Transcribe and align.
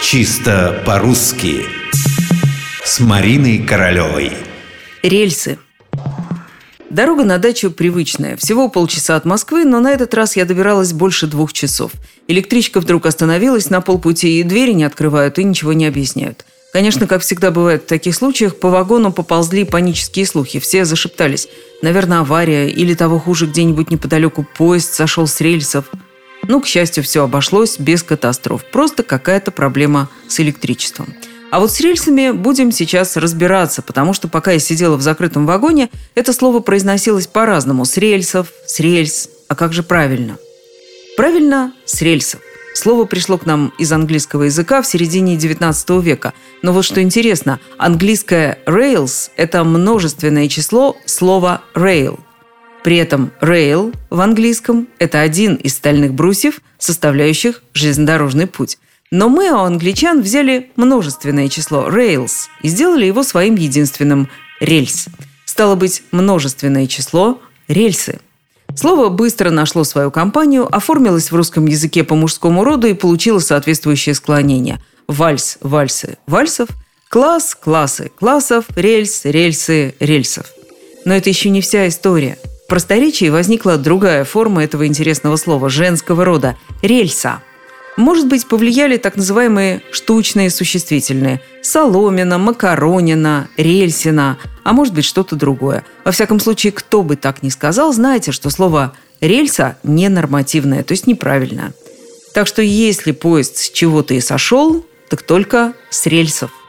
Чисто 0.00 0.80
по-русски 0.86 1.66
С 2.84 3.00
Мариной 3.00 3.58
Королевой 3.58 4.32
Рельсы 5.02 5.58
Дорога 6.88 7.24
на 7.24 7.38
дачу 7.38 7.72
привычная. 7.72 8.36
Всего 8.36 8.68
полчаса 8.68 9.16
от 9.16 9.24
Москвы, 9.24 9.64
но 9.64 9.80
на 9.80 9.90
этот 9.90 10.14
раз 10.14 10.36
я 10.36 10.44
добиралась 10.44 10.92
больше 10.92 11.26
двух 11.26 11.52
часов. 11.52 11.92
Электричка 12.28 12.80
вдруг 12.80 13.06
остановилась 13.06 13.70
на 13.70 13.80
полпути, 13.80 14.38
и 14.38 14.44
двери 14.44 14.72
не 14.72 14.84
открывают, 14.84 15.38
и 15.38 15.44
ничего 15.44 15.72
не 15.72 15.86
объясняют. 15.86 16.46
Конечно, 16.72 17.06
как 17.08 17.22
всегда 17.22 17.50
бывает 17.50 17.82
в 17.82 17.86
таких 17.86 18.14
случаях, 18.14 18.56
по 18.56 18.70
вагону 18.70 19.12
поползли 19.12 19.64
панические 19.64 20.26
слухи. 20.26 20.60
Все 20.60 20.84
зашептались. 20.84 21.48
Наверное, 21.82 22.20
авария 22.20 22.68
или 22.68 22.94
того 22.94 23.18
хуже, 23.18 23.46
где-нибудь 23.46 23.90
неподалеку 23.90 24.46
поезд 24.56 24.94
сошел 24.94 25.26
с 25.26 25.40
рельсов. 25.40 25.86
Ну, 26.48 26.60
к 26.62 26.66
счастью, 26.66 27.04
все 27.04 27.22
обошлось 27.22 27.78
без 27.78 28.02
катастроф. 28.02 28.64
Просто 28.64 29.02
какая-то 29.02 29.50
проблема 29.52 30.08
с 30.26 30.40
электричеством. 30.40 31.14
А 31.50 31.60
вот 31.60 31.70
с 31.72 31.80
рельсами 31.80 32.30
будем 32.30 32.72
сейчас 32.72 33.16
разбираться, 33.16 33.82
потому 33.82 34.12
что 34.14 34.28
пока 34.28 34.52
я 34.52 34.58
сидела 34.58 34.96
в 34.96 35.02
закрытом 35.02 35.46
вагоне, 35.46 35.90
это 36.14 36.32
слово 36.32 36.60
произносилось 36.60 37.26
по-разному. 37.26 37.84
С 37.84 37.96
рельсов, 37.98 38.48
с 38.66 38.80
рельс. 38.80 39.28
А 39.48 39.54
как 39.54 39.72
же 39.72 39.82
правильно? 39.82 40.36
Правильно, 41.16 41.72
с 41.84 42.00
рельсов. 42.02 42.40
Слово 42.74 43.04
пришло 43.04 43.38
к 43.38 43.44
нам 43.44 43.72
из 43.78 43.92
английского 43.92 44.44
языка 44.44 44.82
в 44.82 44.86
середине 44.86 45.36
XIX 45.36 46.00
века. 46.02 46.32
Но 46.62 46.72
вот 46.72 46.84
что 46.84 47.02
интересно, 47.02 47.60
английское 47.76 48.58
rails– 48.66 49.30
это 49.36 49.64
множественное 49.64 50.48
число 50.48 50.96
слова 51.04 51.62
rail. 51.74 52.20
При 52.84 52.96
этом 52.96 53.32
rail 53.40 53.94
в 54.10 54.20
английском– 54.20 54.88
это 54.98 55.20
один 55.20 55.56
из 55.56 55.74
стальных 55.76 56.14
брусьев, 56.14 56.60
составляющих 56.78 57.62
железнодорожный 57.74 58.46
путь. 58.46 58.78
Но 59.10 59.28
мы 59.28 59.50
у 59.50 59.58
англичан 59.58 60.20
взяли 60.20 60.70
множественное 60.76 61.48
число 61.48 61.88
rails 61.88 62.48
и 62.62 62.68
сделали 62.68 63.06
его 63.06 63.22
своим 63.22 63.56
единственным– 63.56 64.28
рельс. 64.60 65.06
Стало 65.44 65.74
быть, 65.74 66.02
множественное 66.12 66.86
число– 66.86 67.40
рельсы. 67.68 68.20
Слово 68.74 69.08
быстро 69.08 69.50
нашло 69.50 69.82
свою 69.82 70.10
компанию, 70.10 70.72
оформилось 70.72 71.32
в 71.32 71.34
русском 71.36 71.66
языке 71.66 72.04
по 72.04 72.14
мужскому 72.14 72.64
роду 72.64 72.86
и 72.86 72.94
получило 72.94 73.38
соответствующее 73.38 74.14
склонение. 74.14 74.78
Вальс– 75.08 75.58
вальсы, 75.62 76.18
вальсов, 76.26 76.68
класс– 77.08 77.56
классы, 77.60 78.12
классов, 78.14 78.66
рельс– 78.76 79.22
рельсы, 79.24 79.94
рельсов. 79.98 80.46
Но 81.04 81.14
это 81.14 81.30
еще 81.30 81.48
не 81.48 81.62
вся 81.62 81.88
история. 81.88 82.38
Просторечии 82.68 83.30
возникла 83.30 83.78
другая 83.78 84.24
форма 84.24 84.62
этого 84.62 84.86
интересного 84.86 85.36
слова– 85.36 85.68
женского 85.70 86.26
рода– 86.26 86.54
рельса– 86.82 87.42
может 87.96 88.28
быть, 88.28 88.46
повлияли 88.46 88.96
так 88.96 89.16
называемые 89.16 89.82
штучные 89.90 90.50
существительные– 90.50 91.40
соломина, 91.62 92.36
макаронина, 92.38 93.48
рельсина, 93.56 94.38
а 94.64 94.72
может 94.74 94.94
быть 94.94 95.06
что-то 95.06 95.34
другое. 95.34 95.82
Во 96.04 96.12
всяком 96.12 96.38
случае, 96.40 96.72
кто 96.72 97.02
бы 97.02 97.16
так 97.16 97.42
ни 97.42 97.48
сказал, 97.48 97.92
знаете, 97.94 98.32
что 98.32 98.50
слово 98.50 98.92
«рельса» 99.22 99.78
ненормативное, 99.82 100.82
то 100.82 100.92
есть 100.92 101.06
неправильное. 101.06 101.72
Так 102.34 102.46
что 102.46 102.60
если 102.60 103.12
поезд 103.12 103.56
с 103.56 103.70
чего-то 103.70 104.12
и 104.12 104.20
сошел, 104.20 104.84
так 105.08 105.22
только 105.22 105.72
с 105.88 106.04
рельсов– 106.06 106.50